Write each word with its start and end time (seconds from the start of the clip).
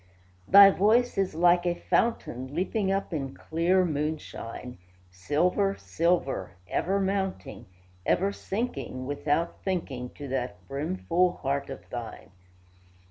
Thy 0.47 0.71
voice 0.71 1.15
is 1.15 1.35
like 1.35 1.63
a 1.63 1.75
fountain, 1.75 2.55
Leaping 2.55 2.91
up 2.91 3.13
in 3.13 3.35
clear 3.35 3.85
moonshine; 3.85 4.79
Silver, 5.11 5.75
silver, 5.77 6.53
ever 6.67 6.99
mounting, 6.99 7.67
Ever 8.03 8.31
sinking, 8.31 9.05
Without 9.05 9.61
thinking, 9.61 10.09
To 10.15 10.27
that 10.29 10.67
brimful 10.67 11.33
heart 11.43 11.69
of 11.69 11.87
thine. 11.91 12.31